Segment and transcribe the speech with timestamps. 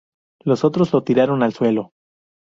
[0.43, 1.93] Los otros lo tiraron al suelo.